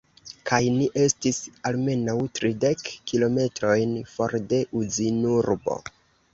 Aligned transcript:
Kaj 0.51 0.59
ni 0.77 0.87
estis 1.01 1.41
almenaŭ 1.71 2.17
tridek 2.39 2.83
kilometrojn 3.13 3.95
for 4.15 4.37
de 4.55 4.65
Uzinurbo. 4.83 5.81